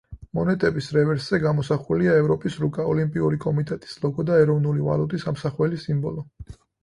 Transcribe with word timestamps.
მონეტების 0.37 0.85
რევერსზე 0.95 1.39
გამოსახულია 1.43 2.15
ევროპის 2.21 2.55
რუკა, 2.63 2.87
ოლიმპიური 2.95 3.39
კომიტეტის 3.45 4.01
ლოგო 4.05 4.27
და 4.31 4.39
ეროვნული 4.45 4.87
ვალუტის 4.89 5.27
ამსახველი 5.33 5.83
სიმბოლო. 5.85 6.27